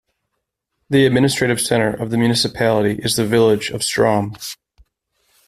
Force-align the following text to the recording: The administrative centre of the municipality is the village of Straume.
The 0.89 1.05
administrative 1.05 1.61
centre 1.61 1.93
of 1.93 2.09
the 2.09 2.17
municipality 2.17 2.93
is 3.03 3.17
the 3.17 3.23
village 3.27 3.69
of 3.69 3.81
Straume. 3.81 4.35